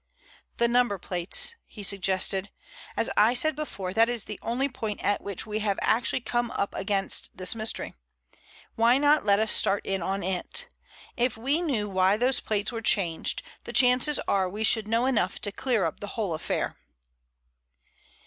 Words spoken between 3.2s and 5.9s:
said before, that is the only point at which we have